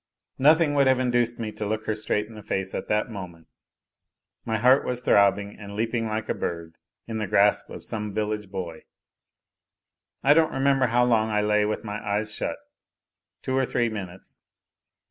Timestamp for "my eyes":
11.83-12.33